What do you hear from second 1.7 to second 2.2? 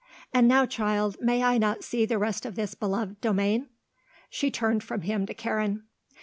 see the